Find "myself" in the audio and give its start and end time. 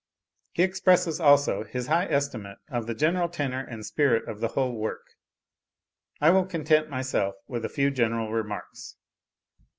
6.89-7.35